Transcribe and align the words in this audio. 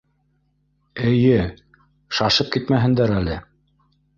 —Эйе, 1.09 1.35
шашып 2.21 2.53
китмәһендәр 2.57 3.15
әле. 3.21 3.37